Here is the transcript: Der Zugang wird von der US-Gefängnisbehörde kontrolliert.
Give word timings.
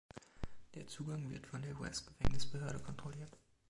Der 0.73 0.87
Zugang 0.87 1.29
wird 1.29 1.45
von 1.45 1.61
der 1.61 1.79
US-Gefängnisbehörde 1.79 2.79
kontrolliert. 2.79 3.37